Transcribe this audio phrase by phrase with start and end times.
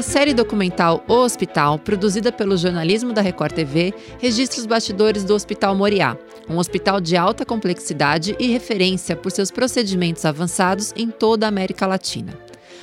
[0.00, 5.34] A série documental O Hospital, produzida pelo jornalismo da Record TV, registra os bastidores do
[5.34, 6.16] Hospital Moriá,
[6.48, 11.86] um hospital de alta complexidade e referência por seus procedimentos avançados em toda a América
[11.86, 12.32] Latina.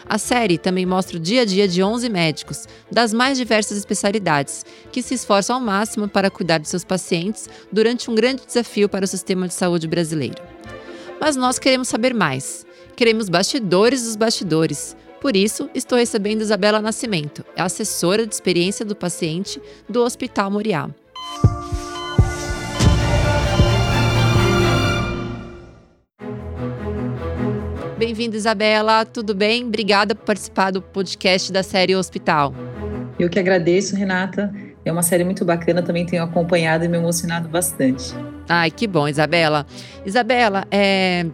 [0.06, 4.64] A série também mostra o dia a dia de 11 médicos, das mais diversas especialidades,
[4.92, 9.06] que se esforçam ao máximo para cuidar de seus pacientes durante um grande desafio para
[9.06, 10.40] o sistema de saúde brasileiro.
[11.20, 12.64] Mas nós queremos saber mais.
[12.96, 14.96] Queremos bastidores dos bastidores.
[15.20, 19.60] Por isso, estou recebendo Isabela Nascimento, assessora de experiência do paciente
[19.90, 20.90] do Hospital Moriá.
[27.98, 29.06] Bem-vinda, Isabela.
[29.06, 29.66] Tudo bem?
[29.66, 32.54] Obrigada por participar do podcast da série Hospital.
[33.20, 34.54] Eu que agradeço, Renata.
[34.86, 38.14] É uma série muito bacana, também tenho acompanhado e me emocionado bastante.
[38.48, 39.66] Ai, que bom, Isabela.
[40.06, 41.26] Isabela, é,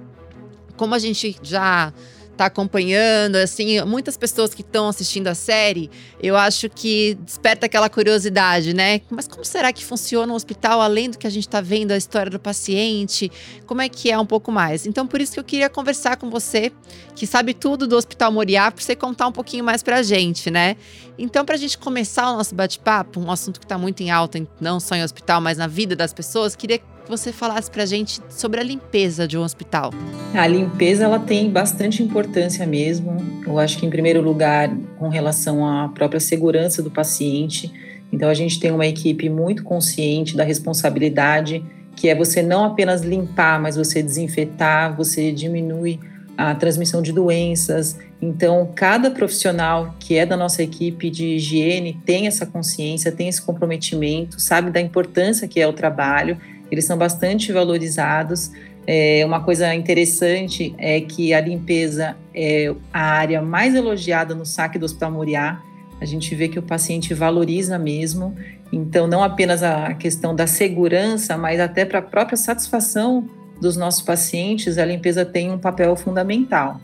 [0.78, 1.94] como a gente já
[2.43, 5.89] tá acompanhando, assim, muitas pessoas que estão assistindo a série,
[6.22, 9.02] eu acho que desperta aquela curiosidade, né?
[9.09, 11.97] Mas como será que funciona o hospital além do que a gente está vendo a
[11.97, 13.31] história do paciente?
[13.66, 14.85] Como é que é um pouco mais?
[14.85, 16.72] Então, por isso que eu queria conversar com você,
[17.16, 20.52] que sabe tudo do Hospital Moriá, para você contar um pouquinho mais para a gente,
[20.52, 20.75] né?
[21.17, 24.45] Então, para a gente começar o nosso bate-papo, um assunto que está muito em alta,
[24.59, 27.86] não só em hospital, mas na vida das pessoas, queria que você falasse para a
[27.86, 29.92] gente sobre a limpeza de um hospital.
[30.34, 33.18] A limpeza ela tem bastante importância mesmo.
[33.46, 37.72] Eu acho que em primeiro lugar com relação à própria segurança do paciente.
[38.12, 41.64] Então a gente tem uma equipe muito consciente da responsabilidade
[41.96, 46.00] que é você não apenas limpar, mas você desinfetar, você diminui
[46.36, 47.98] a transmissão de doenças.
[48.22, 53.42] Então, cada profissional que é da nossa equipe de higiene tem essa consciência, tem esse
[53.42, 56.38] comprometimento, sabe da importância que é o trabalho
[56.73, 58.52] eles são bastante valorizados.
[58.85, 64.77] É, uma coisa interessante é que a limpeza é a área mais elogiada no saque
[64.77, 65.61] do Hospital Moriá.
[66.01, 68.35] A gente vê que o paciente valoriza mesmo.
[68.72, 73.29] Então, não apenas a questão da segurança, mas até para a própria satisfação
[73.62, 76.81] dos nossos pacientes, a limpeza tem um papel fundamental.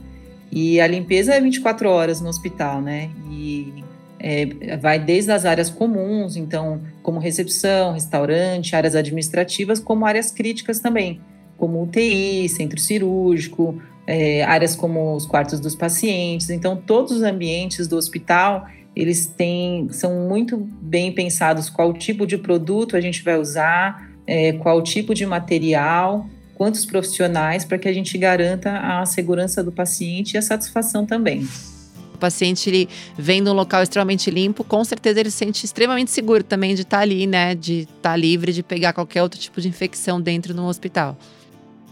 [0.52, 3.10] E a limpeza é 24 horas no hospital, né?
[3.30, 3.84] E
[4.20, 10.80] é, vai desde as áreas comuns, então, como recepção, restaurante, áreas administrativas, como áreas críticas
[10.80, 11.22] também,
[11.58, 16.50] como UTI, centro cirúrgico, é, áreas como os quartos dos pacientes.
[16.50, 22.38] Então, todos os ambientes do hospital, eles têm, são muito bem pensados qual tipo de
[22.38, 27.94] produto a gente vai usar, é, qual tipo de material, quantos profissionais, para que a
[27.94, 31.48] gente garanta a segurança do paciente e a satisfação também
[32.20, 36.76] paciente ele vem num local extremamente limpo, com certeza ele se sente extremamente seguro também
[36.76, 37.56] de estar tá ali, né?
[37.56, 41.18] De estar tá livre de pegar qualquer outro tipo de infecção dentro do hospital.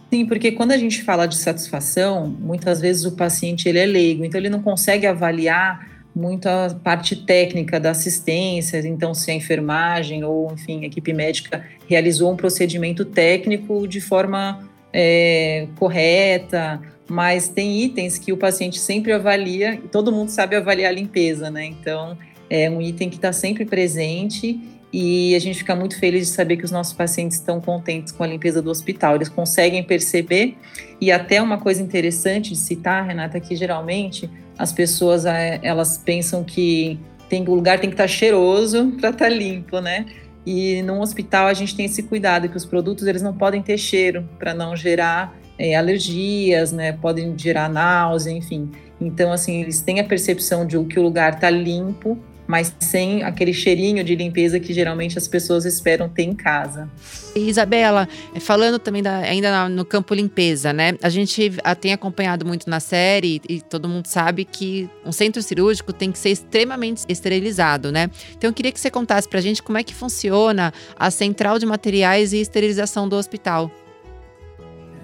[0.10, 4.24] Sim, porque quando a gente fala de satisfação, muitas vezes o paciente ele é leigo,
[4.24, 10.24] então ele não consegue avaliar muito a parte técnica da assistência, então se a enfermagem
[10.24, 14.68] ou, enfim, a equipe médica realizou um procedimento técnico de forma
[15.00, 20.96] é, correta, mas tem itens que o paciente sempre avalia, todo mundo sabe avaliar a
[20.96, 21.66] limpeza, né?
[21.66, 22.18] Então,
[22.50, 24.60] é um item que está sempre presente
[24.92, 28.24] e a gente fica muito feliz de saber que os nossos pacientes estão contentes com
[28.24, 29.16] a limpeza do hospital.
[29.16, 30.58] Eles conseguem perceber
[31.00, 36.44] e até uma coisa interessante de citar, Renata, que geralmente as pessoas é, elas pensam
[36.44, 37.00] que
[37.30, 40.08] tem, o lugar tem que estar tá cheiroso para estar tá limpo, né?
[40.50, 43.78] E num hospital a gente tem esse cuidado que os produtos eles não podem ter
[43.78, 46.94] cheiro para não gerar é, alergias, né?
[46.94, 48.72] Podem gerar náusea, enfim.
[49.02, 53.54] Então, assim, eles têm a percepção de que o lugar está limpo, mas sem aquele
[53.54, 56.90] cheirinho de limpeza que geralmente as pessoas esperam ter em casa.
[57.36, 60.94] Isabela, é, falando também da, ainda no campo limpeza, né?
[61.04, 65.92] A gente tem acompanhado muito na série e todo mundo sabe que um centro cirúrgico
[65.92, 68.10] tem que ser extremamente esterilizado, né?
[68.36, 71.66] Então eu queria que você contasse pra gente como é que funciona a central de
[71.66, 73.70] materiais e esterilização do hospital.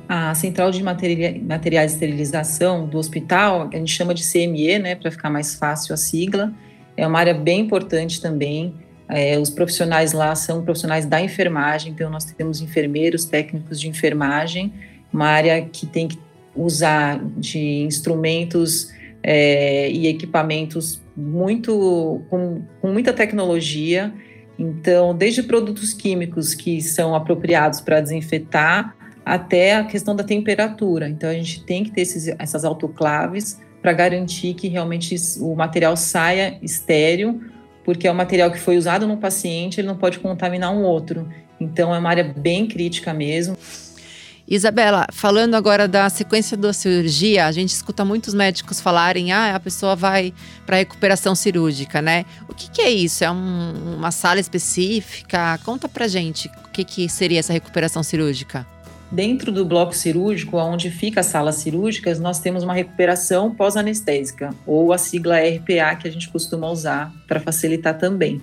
[0.08, 5.10] A central de materiais de esterilização do hospital, a gente chama de CME, né, para
[5.10, 6.54] ficar mais fácil a sigla,
[6.96, 8.76] é uma área bem importante também.
[9.10, 14.74] É, os profissionais lá são profissionais da enfermagem, então nós temos enfermeiros, técnicos de enfermagem,
[15.12, 16.18] uma área que tem que
[16.56, 18.92] usar de instrumentos
[19.22, 24.14] é, e equipamentos muito com, com muita tecnologia.
[24.58, 28.96] Então, desde produtos químicos que são apropriados para desinfetar
[29.26, 31.10] até a questão da temperatura.
[31.10, 35.98] Então, a gente tem que ter esses, essas autoclaves para garantir que realmente o material
[35.98, 37.42] saia estéreo,
[37.84, 41.28] porque é o material que foi usado no paciente, ele não pode contaminar um outro.
[41.60, 43.58] Então, é uma área bem crítica mesmo.
[44.48, 49.60] Isabela, falando agora da sequência da cirurgia, a gente escuta muitos médicos falarem: ah, a
[49.60, 50.34] pessoa vai
[50.66, 52.26] para recuperação cirúrgica, né?
[52.48, 53.24] O que, que é isso?
[53.24, 55.60] É um, uma sala específica?
[55.66, 58.66] Conta pra gente o que, que seria essa recuperação cirúrgica.
[59.12, 64.92] Dentro do bloco cirúrgico, onde fica as salas cirúrgicas, nós temos uma recuperação pós-anestésica, ou
[64.92, 68.42] a sigla RPA que a gente costuma usar para facilitar também.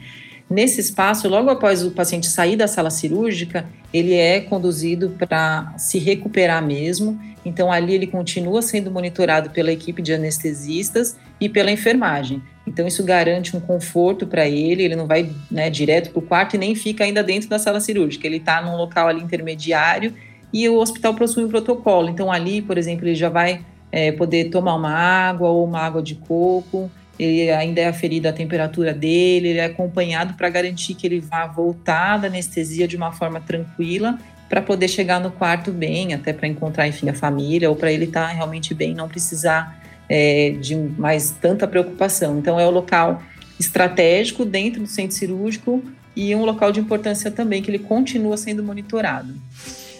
[0.50, 3.64] Nesse espaço, logo após o paciente sair da sala cirúrgica,
[3.94, 7.20] ele é conduzido para se recuperar mesmo.
[7.44, 12.42] Então, ali ele continua sendo monitorado pela equipe de anestesistas e pela enfermagem.
[12.66, 16.54] Então, isso garante um conforto para ele, ele não vai né, direto para o quarto
[16.56, 18.26] e nem fica ainda dentro da sala cirúrgica.
[18.26, 20.12] Ele está num local ali intermediário
[20.52, 22.08] e o hospital possui um protocolo.
[22.08, 26.02] Então, ali, por exemplo, ele já vai é, poder tomar uma água ou uma água
[26.02, 31.06] de coco ele ainda é aferido a temperatura dele, ele é acompanhado para garantir que
[31.06, 34.18] ele vá voltar da anestesia de uma forma tranquila
[34.48, 38.06] para poder chegar no quarto bem, até para encontrar, enfim, a família, ou para ele
[38.06, 42.38] estar tá realmente bem, não precisar é, de mais tanta preocupação.
[42.38, 43.22] Então, é o local
[43.60, 45.84] estratégico dentro do centro cirúrgico
[46.16, 49.34] e um local de importância também, que ele continua sendo monitorado.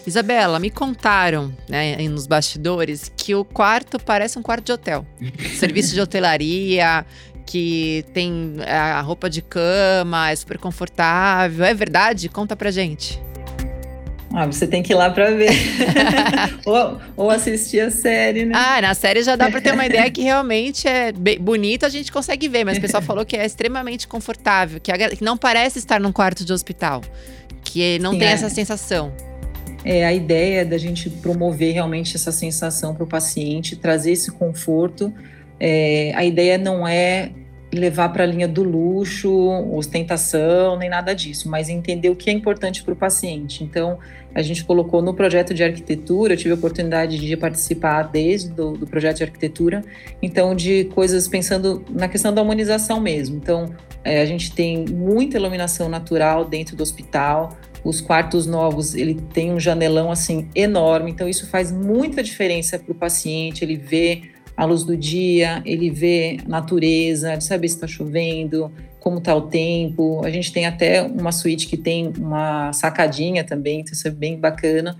[0.05, 5.05] Isabela, me contaram, né, nos bastidores, que o quarto parece um quarto de hotel.
[5.57, 7.05] Serviço de hotelaria,
[7.45, 11.63] que tem é, a roupa de cama, é super confortável.
[11.65, 12.29] É verdade?
[12.29, 13.21] Conta pra gente.
[14.33, 15.51] Ah, você tem que ir lá para ver.
[16.65, 18.53] ou, ou, assistir a série, né?
[18.55, 22.09] Ah, na série já dá para ter uma ideia que realmente é bonito, a gente
[22.11, 25.99] consegue ver, mas o pessoal falou que é extremamente confortável, que, que não parece estar
[25.99, 27.01] num quarto de hospital,
[27.61, 28.31] que não Sim, tem é.
[28.31, 29.11] essa sensação
[29.83, 35.13] é a ideia da gente promover realmente essa sensação para o paciente, trazer esse conforto.
[35.59, 37.31] É, a ideia não é
[37.73, 39.31] levar para a linha do luxo,
[39.73, 43.63] ostentação, nem nada disso, mas entender o que é importante para o paciente.
[43.63, 43.97] Então,
[44.35, 48.73] a gente colocou no projeto de arquitetura, eu tive a oportunidade de participar desde do,
[48.73, 49.83] do projeto de arquitetura,
[50.21, 53.37] então de coisas pensando na questão da humanização mesmo.
[53.37, 53.73] Então,
[54.03, 59.51] é, a gente tem muita iluminação natural dentro do hospital, os quartos novos, ele tem
[59.51, 63.63] um janelão assim enorme, então isso faz muita diferença para o paciente.
[63.63, 64.23] Ele vê
[64.55, 69.41] a luz do dia, ele vê natureza, ele sabe se está chovendo, como está o
[69.41, 70.23] tempo.
[70.23, 74.37] A gente tem até uma suíte que tem uma sacadinha também, então isso é bem
[74.37, 74.95] bacana.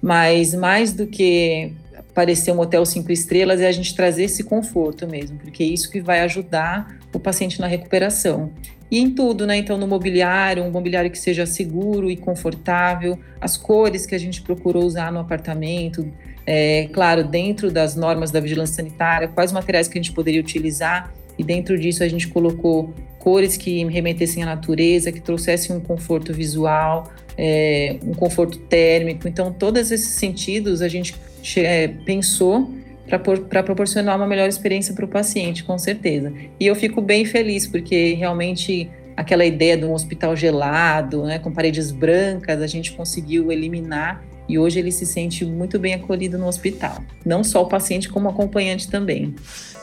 [0.00, 1.72] Mas mais do que
[2.14, 5.90] parecer um hotel cinco estrelas é a gente trazer esse conforto mesmo, porque é isso
[5.90, 8.52] que vai ajudar o paciente na recuperação.
[8.92, 9.56] E em tudo, né?
[9.56, 14.42] Então, no mobiliário, um mobiliário que seja seguro e confortável, as cores que a gente
[14.42, 16.06] procurou usar no apartamento,
[16.46, 21.10] é, claro, dentro das normas da vigilância sanitária, quais materiais que a gente poderia utilizar,
[21.38, 26.34] e dentro disso a gente colocou cores que remetessem à natureza, que trouxessem um conforto
[26.34, 29.26] visual, é, um conforto térmico.
[29.26, 31.14] Então, todos esses sentidos a gente
[31.56, 32.70] é, pensou
[33.08, 36.32] para proporcionar uma melhor experiência para o paciente, com certeza.
[36.58, 41.52] E eu fico bem feliz, porque realmente aquela ideia de um hospital gelado, né, com
[41.52, 46.46] paredes brancas, a gente conseguiu eliminar e hoje ele se sente muito bem acolhido no
[46.46, 47.02] hospital.
[47.24, 49.34] Não só o paciente, como o acompanhante também.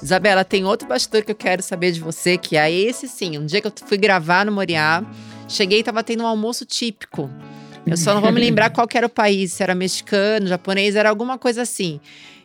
[0.02, 3.38] Isabela, tem outro bastidor que eu quero saber de você, que é esse sim.
[3.38, 5.04] Um dia que eu fui gravar no Moriá,
[5.48, 7.30] cheguei e estava tendo um almoço típico.
[7.90, 11.10] Eu só não vou me lembrar qual era o país, se era mexicano, japonês, era
[11.10, 12.00] alguma coisa assim.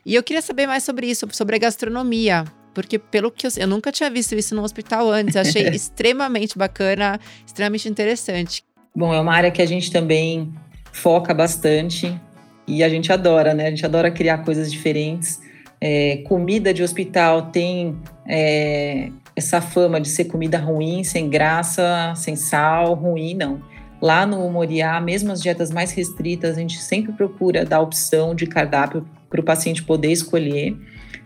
[0.04, 2.44] E eu queria saber mais sobre isso, sobre a gastronomia.
[2.74, 7.20] Porque, pelo que eu, eu nunca tinha visto isso no hospital antes, achei extremamente bacana,
[7.46, 8.64] extremamente interessante.
[8.94, 10.52] Bom, é uma área que a gente também
[10.92, 12.18] foca bastante
[12.66, 13.66] e a gente adora, né?
[13.66, 15.40] A gente adora criar coisas diferentes.
[15.80, 17.96] É, comida de hospital tem
[18.26, 23.62] é, essa fama de ser comida ruim, sem graça, sem sal, ruim, não.
[24.04, 28.46] Lá no Moriá, mesmo as dietas mais restritas, a gente sempre procura dar opção de
[28.46, 30.76] cardápio para o paciente poder escolher.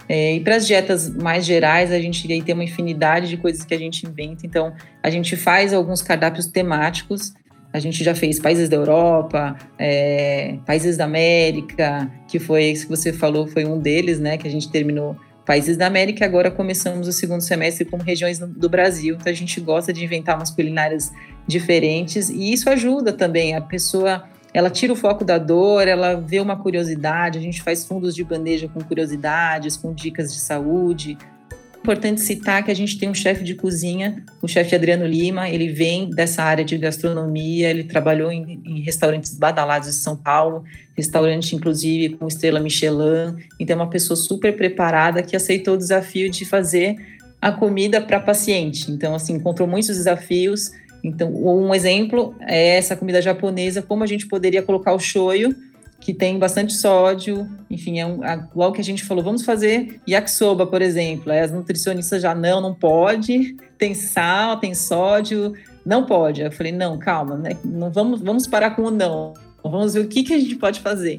[0.08, 3.74] É, e para as dietas mais gerais, a gente tem uma infinidade de coisas que
[3.74, 4.46] a gente inventa.
[4.46, 7.34] Então, a gente faz alguns cardápios temáticos.
[7.72, 12.90] A gente já fez países da Europa, é, países da América, que foi esse que
[12.90, 14.38] você falou, foi um deles, né?
[14.38, 15.16] Que a gente terminou
[15.48, 16.26] países da América.
[16.26, 19.16] Agora começamos o segundo semestre com regiões do Brasil.
[19.18, 21.10] Então, a gente gosta de inventar umas culinárias
[21.46, 26.40] diferentes e isso ajuda também a pessoa ela tira o foco da dor, ela vê
[26.40, 31.16] uma curiosidade, a gente faz fundos de bandeja com curiosidades, com dicas de saúde.
[31.80, 35.72] Importante citar que a gente tem um chefe de cozinha, o chefe Adriano Lima, ele
[35.72, 41.56] vem dessa área de gastronomia, ele trabalhou em, em restaurantes badalados de São Paulo, restaurante
[41.56, 46.44] inclusive com estrela Michelin, então é uma pessoa super preparada que aceitou o desafio de
[46.44, 46.96] fazer
[47.40, 48.90] a comida para paciente.
[48.90, 54.26] Então, assim, encontrou muitos desafios, então, um exemplo é essa comida japonesa, como a gente
[54.26, 55.54] poderia colocar o shoyu
[56.00, 60.00] que tem bastante sódio, enfim, é um, a, logo que a gente falou, vamos fazer
[60.08, 66.40] yakisoba, por exemplo, as nutricionistas já, não, não pode, tem sal, tem sódio, não pode.
[66.40, 67.56] Eu falei, não, calma, né?
[67.64, 70.80] não vamos, vamos parar com o não, vamos ver o que, que a gente pode
[70.80, 71.18] fazer.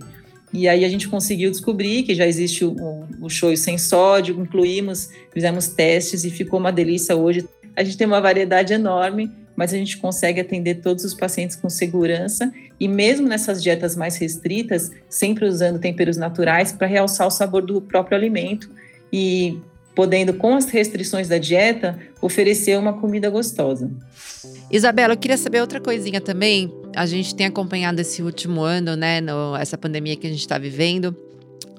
[0.51, 2.75] E aí a gente conseguiu descobrir que já existe o,
[3.21, 7.47] o shoyu sem sódio, incluímos, fizemos testes e ficou uma delícia hoje.
[7.75, 11.69] A gente tem uma variedade enorme, mas a gente consegue atender todos os pacientes com
[11.69, 17.61] segurança e mesmo nessas dietas mais restritas, sempre usando temperos naturais para realçar o sabor
[17.61, 18.69] do próprio alimento
[19.11, 19.59] e
[19.93, 23.91] podendo, com as restrições da dieta, oferecer uma comida gostosa.
[24.71, 26.73] Isabela, eu queria saber outra coisinha também.
[26.95, 30.57] A gente tem acompanhado esse último ano, né, no, essa pandemia que a gente está
[30.57, 31.13] vivendo.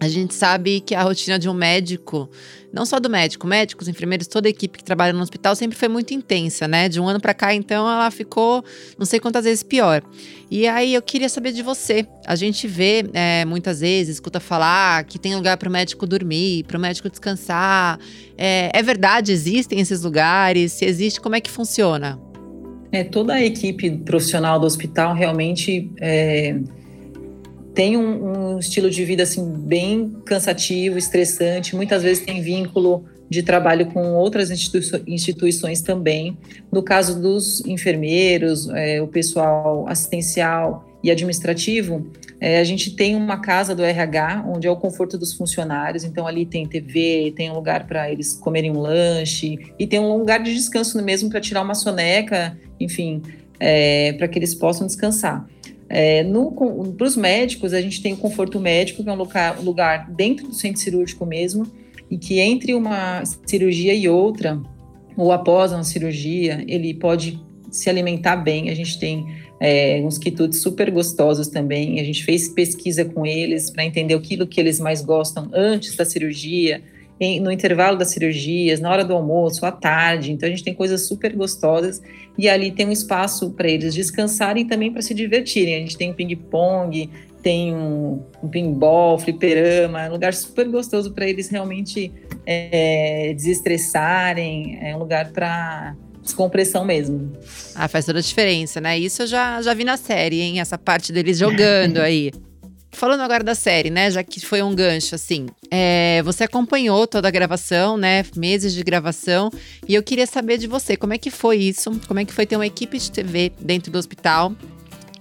[0.01, 2.31] A gente sabe que a rotina de um médico,
[2.73, 5.89] não só do médico, médicos, enfermeiros, toda a equipe que trabalha no hospital sempre foi
[5.89, 6.89] muito intensa, né?
[6.89, 8.65] De um ano para cá, então, ela ficou
[8.99, 10.03] não sei quantas vezes pior.
[10.51, 12.07] E aí eu queria saber de você.
[12.27, 16.65] A gente vê é, muitas vezes, escuta falar que tem lugar para o médico dormir,
[16.65, 17.99] para o médico descansar.
[18.39, 19.33] É, é verdade?
[19.33, 20.73] Existem esses lugares?
[20.73, 22.19] Se existe, como é que funciona?
[22.91, 26.59] É, toda a equipe profissional do hospital realmente é,
[27.81, 31.75] tem um, um, estilo de vida assim bem cansativo, estressante.
[31.75, 34.51] Muitas vezes tem vínculo de trabalho com outras
[35.07, 36.37] instituições também.
[36.71, 42.07] No caso dos enfermeiros, é, o pessoal assistencial e administrativo,
[42.39, 46.05] é, a gente tem uma casa do RH, onde é o conforto dos funcionários.
[46.05, 50.19] Então, ali tem TV, tem um lugar para eles comerem um lanche, e tem um
[50.19, 53.23] lugar de descanso mesmo para tirar uma soneca, enfim,
[53.59, 55.49] é, para que eles possam descansar.
[55.93, 56.25] É,
[56.97, 60.47] para os médicos, a gente tem o conforto médico, que é um lugar, lugar dentro
[60.47, 61.67] do centro cirúrgico mesmo,
[62.09, 64.61] e que entre uma cirurgia e outra,
[65.17, 67.41] ou após uma cirurgia, ele pode
[67.73, 68.71] se alimentar bem.
[68.71, 69.27] A gente tem
[69.61, 71.99] é, uns quitutes super gostosos também.
[71.99, 76.05] A gente fez pesquisa com eles para entender aquilo que eles mais gostam antes da
[76.05, 76.83] cirurgia,
[77.21, 80.33] em, no intervalo das cirurgias, na hora do almoço, à tarde.
[80.33, 82.01] Então a gente tem coisas super gostosas
[82.39, 85.77] e ali tem um espaço para eles descansarem e também para se divertirem.
[85.77, 87.11] A gente tem um ping-pong,
[87.43, 92.11] tem um, um pinball, fliperama, é um lugar super gostoso para eles realmente
[92.47, 97.33] é, desestressarem, é um lugar para descompressão mesmo.
[97.75, 98.99] Ah, faz toda a diferença, né?
[98.99, 100.61] Isso eu já, já vi na série, hein?
[100.61, 102.31] Essa parte deles jogando aí.
[102.93, 104.11] Falando agora da série, né?
[104.11, 105.47] Já que foi um gancho, assim.
[105.71, 108.25] É, você acompanhou toda a gravação, né?
[108.37, 109.51] Meses de gravação.
[109.89, 111.91] E eu queria saber de você, como é que foi isso?
[112.07, 114.55] Como é que foi ter uma equipe de TV dentro do hospital?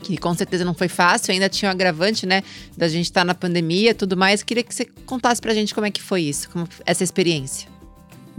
[0.02, 2.42] que com certeza não foi fácil, ainda tinha o um agravante, né,
[2.78, 4.42] da gente estar tá na pandemia, tudo mais.
[4.42, 6.50] Queria que você contasse pra gente como é que foi isso,
[6.86, 7.68] essa experiência.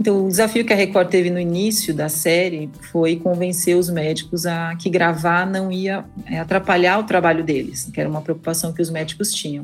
[0.01, 4.47] Então, o desafio que a Record teve no início da série foi convencer os médicos
[4.47, 8.81] a que gravar não ia é, atrapalhar o trabalho deles, que era uma preocupação que
[8.81, 9.63] os médicos tinham.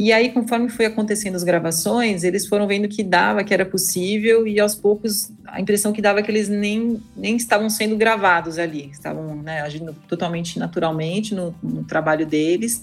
[0.00, 4.46] E aí, conforme foi acontecendo as gravações, eles foram vendo que dava, que era possível,
[4.46, 8.58] e aos poucos a impressão que dava é que eles nem, nem estavam sendo gravados
[8.58, 12.82] ali, estavam né, agindo totalmente naturalmente no, no trabalho deles.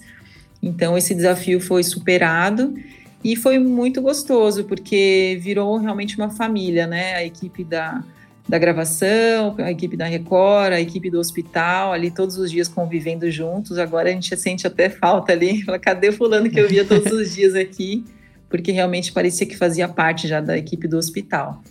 [0.61, 2.75] Então, esse desafio foi superado.
[3.23, 7.15] E foi muito gostoso, porque virou realmente uma família, né?
[7.15, 8.03] A equipe da,
[8.47, 13.29] da gravação, a equipe da Record, a equipe do hospital, ali todos os dias convivendo
[13.31, 13.77] juntos.
[13.77, 15.63] Agora a gente sente até falta ali.
[15.65, 18.03] Fala, cadê fulano que eu via todos os dias aqui?
[18.49, 21.63] Porque realmente parecia que fazia parte já da equipe do hospital.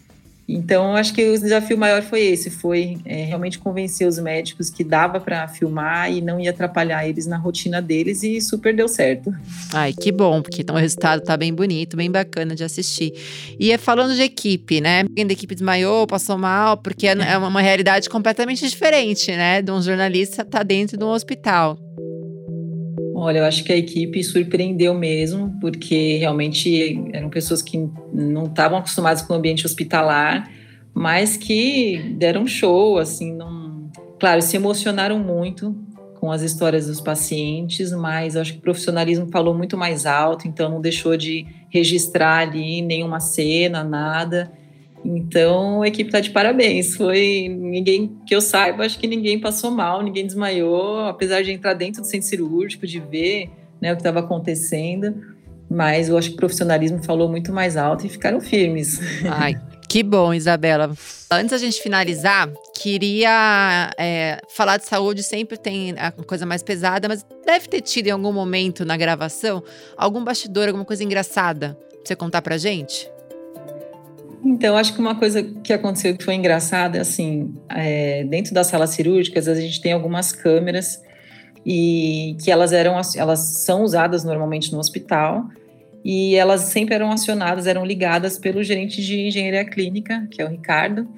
[0.49, 4.83] Então, acho que o desafio maior foi esse, foi é, realmente convencer os médicos que
[4.83, 9.35] dava para filmar e não ia atrapalhar eles na rotina deles e super deu certo.
[9.73, 13.13] Ai, que bom, porque então o resultado tá bem bonito, bem bacana de assistir.
[13.59, 15.05] E é falando de equipe, né?
[15.15, 19.63] Quem da equipe desmaiou, passou mal, porque é, é uma realidade completamente diferente, né?
[19.63, 21.79] De um jornalista tá dentro de um hospital.
[23.25, 28.79] Olha, eu acho que a equipe surpreendeu mesmo, porque realmente eram pessoas que não estavam
[28.79, 30.51] acostumadas com o ambiente hospitalar,
[30.93, 33.89] mas que deram show, assim, não...
[34.19, 35.73] claro, se emocionaram muito
[36.19, 40.69] com as histórias dos pacientes, mas acho que o profissionalismo falou muito mais alto, então
[40.69, 44.51] não deixou de registrar ali nenhuma cena, nada.
[45.05, 46.97] Então a equipe está de parabéns.
[46.97, 51.75] Foi ninguém que eu saiba, acho que ninguém passou mal, ninguém desmaiou, apesar de entrar
[51.75, 55.15] dentro do centro cirúrgico, de ver né, o que estava acontecendo.
[55.69, 59.01] Mas eu acho que o profissionalismo falou muito mais alto e ficaram firmes.
[59.27, 59.55] Ai,
[59.89, 60.91] que bom, Isabela.
[61.31, 65.23] Antes da gente finalizar, queria é, falar de saúde.
[65.23, 69.63] Sempre tem a coisa mais pesada, mas deve ter tido em algum momento na gravação
[69.97, 71.77] algum bastidor, alguma coisa engraçada.
[71.91, 73.12] Pra você contar pra gente?
[74.45, 78.91] Então, acho que uma coisa que aconteceu que foi engraçada, assim, é, dentro das salas
[78.91, 81.01] cirúrgicas, a gente tem algumas câmeras
[81.65, 85.47] e que elas eram elas são usadas normalmente no hospital
[86.05, 90.49] e elas sempre eram acionadas, eram ligadas pelo gerente de engenharia clínica, que é o
[90.49, 91.09] Ricardo.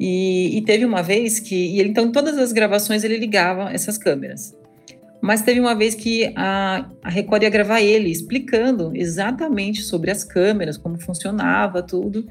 [0.00, 3.98] E, e teve uma vez que, e ele, então, todas as gravações ele ligava essas
[3.98, 4.56] câmeras.
[5.20, 10.24] Mas teve uma vez que a, a Record ia gravar ele explicando exatamente sobre as
[10.24, 12.26] câmeras, como funcionava tudo.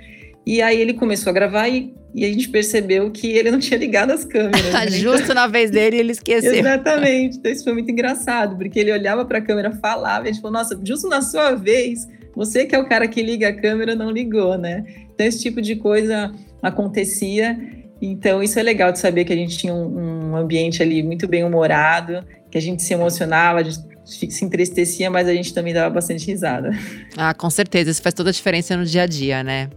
[0.46, 3.78] E aí ele começou a gravar e, e a gente percebeu que ele não tinha
[3.78, 4.62] ligado as câmeras.
[4.74, 4.88] Né?
[4.92, 6.54] Justo na vez dele ele esqueceu.
[6.54, 7.38] Exatamente.
[7.38, 10.42] Então isso foi muito engraçado, porque ele olhava para a câmera, falava, e a gente
[10.42, 13.96] falou: "Nossa, justo na sua vez, você que é o cara que liga a câmera
[13.96, 14.84] não ligou, né?"
[15.14, 17.58] Então esse tipo de coisa acontecia.
[18.02, 21.28] Então isso é legal de saber que a gente tinha um, um ambiente ali muito
[21.28, 25.74] bem humorado, que a gente se emocionava, a gente se entristecia, mas a gente também
[25.74, 26.72] dava bastante risada.
[27.16, 29.70] Ah, com certeza, isso faz toda a diferença no dia a dia, né?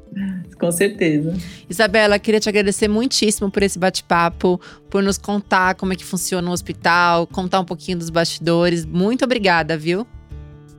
[0.58, 1.34] Com certeza.
[1.68, 6.48] Isabela, queria te agradecer muitíssimo por esse bate-papo, por nos contar como é que funciona
[6.48, 8.84] o hospital, contar um pouquinho dos bastidores.
[8.84, 10.06] Muito obrigada, viu?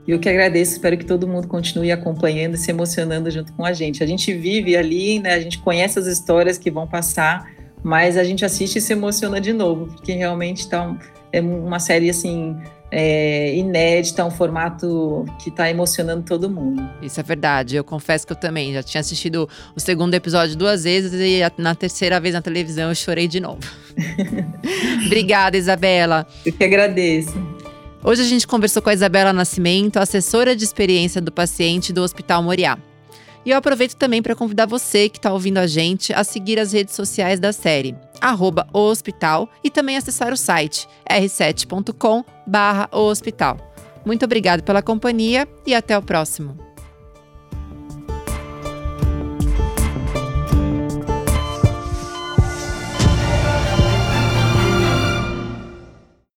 [0.08, 3.74] Eu que agradeço, espero que todo mundo continue acompanhando e se emocionando junto com a
[3.74, 4.02] gente.
[4.02, 5.34] A gente vive ali, né?
[5.34, 7.52] A gente conhece as histórias que vão passar,
[7.84, 10.98] mas a gente assiste e se emociona de novo, porque realmente tá um,
[11.32, 12.56] é uma série assim
[12.92, 16.88] é, inédita, um formato que está emocionando todo mundo.
[17.02, 17.76] Isso é verdade.
[17.76, 21.76] Eu confesso que eu também já tinha assistido o segundo episódio duas vezes e na
[21.76, 23.60] terceira vez na televisão eu chorei de novo.
[25.06, 26.26] Obrigada, Isabela.
[26.46, 27.34] Eu que agradeço.
[28.04, 32.42] Hoje a gente conversou com a Isabela Nascimento, assessora de experiência do paciente do Hospital
[32.42, 32.78] Moriá.
[33.48, 36.74] E eu aproveito também para convidar você que está ouvindo a gente a seguir as
[36.74, 43.58] redes sociais da série, arroba hospital, e também acessar o site r7.com barra o hospital.
[44.06, 46.67] Muito obrigada pela companhia e até o próximo.